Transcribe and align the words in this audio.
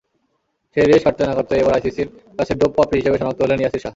সেই 0.77 0.85
রেশ 0.85 1.01
কাটতে 1.05 1.23
না-কাটতেই 1.23 1.61
এবার 1.61 1.73
আইসিসির 1.77 2.07
কাছে 2.37 2.53
ডোপপাপী 2.55 2.95
হিসেবে 2.99 3.17
শনাক্ত 3.19 3.39
হলেন 3.41 3.59
ইয়াসির 3.61 3.81
শাহ। 3.83 3.89